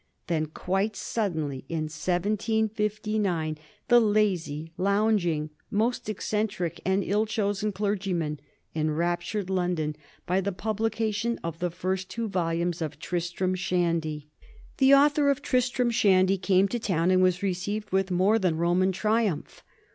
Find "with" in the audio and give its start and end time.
17.91-18.09